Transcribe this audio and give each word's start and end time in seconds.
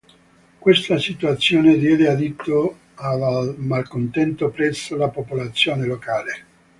Questa 0.57 0.97
situazione 0.97 1.77
diede 1.77 2.09
adito 2.09 2.75
a 2.95 3.15
del 3.43 3.53
malcontento 3.59 4.49
presso 4.49 4.95
la 4.97 5.09
popolazione 5.09 5.85
locale. 5.85 6.45